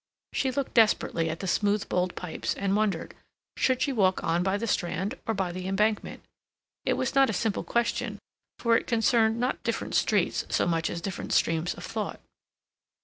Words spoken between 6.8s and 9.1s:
It was not a simple question, for it